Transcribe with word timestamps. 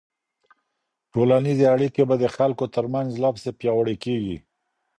ټولنيزې 1.13 1.65
اړيکې 1.75 2.03
به 2.09 2.15
د 2.19 2.25
خلګو 2.35 2.65
ترمنځ 2.75 3.09
لا 3.21 3.29
پسې 3.35 3.51
پياوړي 3.59 3.95
کيږي. 4.03 4.37